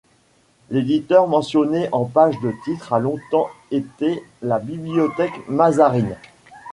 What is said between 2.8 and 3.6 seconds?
a longtemps